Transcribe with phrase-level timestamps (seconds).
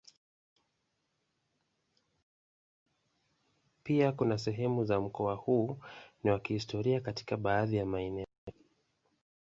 [3.83, 5.77] Pia kuna sehemu za mkoa huu
[6.23, 8.27] ni wa kihistoria katika baadhi ya maeneo.